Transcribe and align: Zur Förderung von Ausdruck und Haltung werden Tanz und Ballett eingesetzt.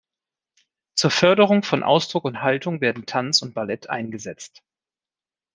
Zur 0.95 1.11
Förderung 1.11 1.61
von 1.61 1.83
Ausdruck 1.83 2.25
und 2.25 2.41
Haltung 2.41 2.81
werden 2.81 3.05
Tanz 3.05 3.43
und 3.43 3.53
Ballett 3.53 3.87
eingesetzt. 3.91 4.63